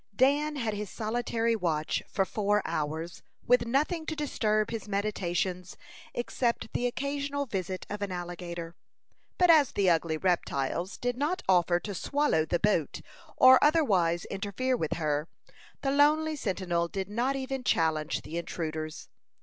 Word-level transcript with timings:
Dan 0.15 0.55
had 0.55 0.73
his 0.73 0.89
solitary 0.89 1.55
watch 1.55 2.01
for 2.09 2.25
four 2.25 2.63
hours, 2.65 3.21
with 3.45 3.67
nothing 3.67 4.07
to 4.07 4.15
disturb 4.15 4.71
his 4.71 4.87
meditations 4.87 5.77
except 6.15 6.73
the 6.73 6.87
occasional 6.87 7.45
visit 7.45 7.85
of 7.87 8.01
an 8.01 8.11
alligator; 8.11 8.75
but 9.37 9.51
as 9.51 9.73
the 9.73 9.91
ugly 9.91 10.17
reptiles 10.17 10.97
did 10.97 11.15
not 11.17 11.43
offer 11.47 11.79
to 11.81 11.93
swallow 11.93 12.45
the 12.45 12.57
boat, 12.59 13.01
or 13.37 13.63
otherwise 13.63 14.25
interfere 14.25 14.75
with 14.75 14.93
her, 14.93 15.29
the 15.83 15.91
lonely 15.91 16.35
sentinel 16.35 16.87
did 16.87 17.07
not 17.07 17.35
even 17.35 17.63
challenge 17.63 18.23
the 18.23 18.39
intruders. 18.39 19.07